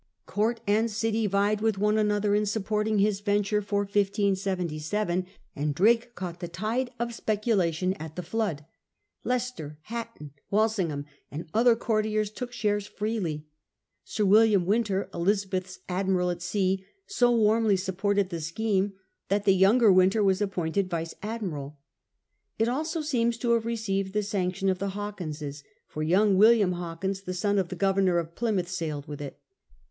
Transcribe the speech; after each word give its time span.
Court 0.25 0.61
and 0.65 0.89
city 0.89 1.27
vied 1.27 1.61
with 1.61 1.77
one 1.77 1.95
another 1.99 2.33
in 2.33 2.47
supporting 2.47 2.97
his 2.97 3.19
venture 3.19 3.61
for 3.61 3.81
1577, 3.81 5.27
and 5.55 5.75
Drake 5.75 6.15
caught 6.15 6.39
the 6.39 6.47
tide 6.47 6.89
of 6.97 7.13
speculation 7.13 7.93
at 7.99 8.15
the 8.15 8.23
flood. 8.23 8.65
Leicester, 9.23 9.77
Hatton, 9.83 10.31
Walsingham, 10.49 11.05
and 11.29 11.47
other 11.53 11.75
courtiers 11.75 12.31
took 12.31 12.51
shares 12.51 12.87
freely. 12.87 13.45
Sir 14.03 14.25
William 14.25 14.65
Wynter, 14.65 15.07
Elizabeth's 15.13 15.77
Admiral 15.87 16.31
at 16.31 16.41
Sea, 16.41 16.83
so 17.05 17.29
warmly 17.29 17.77
supported 17.77 18.29
the 18.31 18.41
scheme 18.41 18.93
that 19.29 19.45
the 19.45 19.53
younger 19.53 19.91
Wynter 19.93 20.23
was 20.23 20.41
appointed 20.41 20.89
vice 20.89 21.13
admiral. 21.21 21.77
It 22.57 22.67
also 22.67 23.01
seems 23.03 23.37
to 23.37 23.51
have 23.51 23.67
received 23.67 24.13
the 24.13 24.23
sanction 24.23 24.67
of 24.67 24.79
the 24.79 24.93
Hawkinses, 24.95 25.63
for 25.87 26.01
young 26.01 26.37
William 26.37 26.71
Hawkins, 26.71 27.21
the 27.21 27.35
son 27.35 27.59
of 27.59 27.67
the 27.69 27.75
Governor 27.75 28.17
of 28.17 28.33
Plymouth, 28.33 28.67
sailed 28.67 29.07
with 29.07 29.21
it. 29.21 29.39